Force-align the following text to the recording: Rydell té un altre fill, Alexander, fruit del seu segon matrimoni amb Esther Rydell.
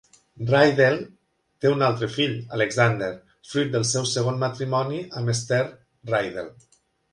Rydell 0.51 0.95
té 1.65 1.71
un 1.73 1.83
altre 1.87 2.09
fill, 2.13 2.33
Alexander, 2.57 3.11
fruit 3.51 3.71
del 3.77 3.87
seu 3.91 4.09
segon 4.15 4.43
matrimoni 4.47 5.05
amb 5.21 5.35
Esther 5.37 5.63
Rydell. 5.71 6.53